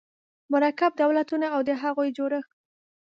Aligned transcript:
مرکب 0.51 0.91
دولتونه 1.01 1.45
او 1.55 1.59
د 1.67 1.69
هغوی 1.83 2.09
جوړښت 2.17 2.51